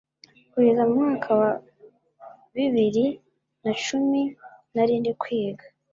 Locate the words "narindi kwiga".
4.75-5.65